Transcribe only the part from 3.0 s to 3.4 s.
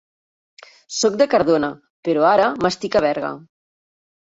a Berga.